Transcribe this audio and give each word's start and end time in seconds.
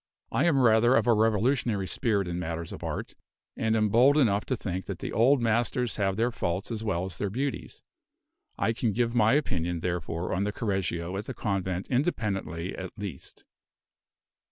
I 0.31 0.45
am 0.45 0.57
rather 0.59 0.95
of 0.95 1.05
a 1.05 1.13
revolutionary 1.13 1.85
spirit 1.85 2.27
in 2.27 2.39
matters 2.39 2.71
of 2.71 2.83
art, 2.83 3.13
and 3.55 3.75
am 3.75 3.89
bold 3.89 4.17
enough 4.17 4.45
to 4.47 4.55
think 4.55 4.85
that 4.85 4.97
the 4.97 5.11
old 5.13 5.39
masters 5.43 5.97
have 5.97 6.15
their 6.17 6.31
faults 6.31 6.71
as 6.71 6.83
well 6.83 7.05
as 7.05 7.19
their 7.19 7.29
beauties. 7.29 7.83
I 8.57 8.73
can 8.73 8.93
give 8.93 9.13
my 9.13 9.33
opinion, 9.33 9.81
therefore, 9.81 10.33
on 10.33 10.43
the 10.43 10.51
Correggio 10.51 11.17
at 11.17 11.25
the 11.25 11.35
convent 11.35 11.87
independently 11.89 12.75
at 12.75 12.97
least. 12.97 13.43